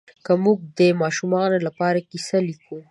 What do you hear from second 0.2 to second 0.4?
که